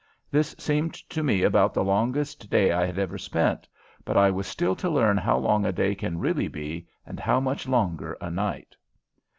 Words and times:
This 0.31 0.55
seemed 0.57 0.95
to 1.11 1.21
me 1.21 1.43
about 1.43 1.75
the 1.75 1.83
longest 1.83 2.49
day 2.49 2.71
I 2.71 2.87
had 2.87 2.97
ever 2.97 3.19
spent, 3.19 3.67
but 4.03 4.17
I 4.17 4.31
was 4.31 4.47
still 4.47 4.75
to 4.77 4.89
learn 4.89 5.15
how 5.15 5.37
long 5.37 5.63
a 5.63 5.71
day 5.71 5.93
can 5.93 6.17
really 6.17 6.47
be 6.47 6.87
and 7.05 7.19
how 7.19 7.39
much 7.39 7.67
longer 7.67 8.17
a 8.19 8.31
night! 8.31 8.75